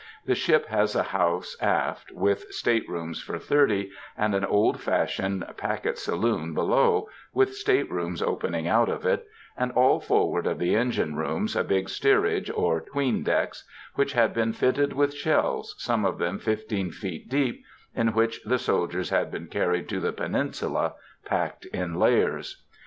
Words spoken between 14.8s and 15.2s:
with